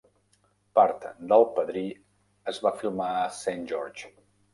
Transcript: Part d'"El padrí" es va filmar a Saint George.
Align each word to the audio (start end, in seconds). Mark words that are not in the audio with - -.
Part 0.77 0.95
d'"El 1.31 1.45
padrí" 1.57 1.83
es 2.53 2.61
va 2.65 2.71
filmar 2.79 3.11
a 3.19 3.29
Saint 3.41 3.69
George. 3.73 4.11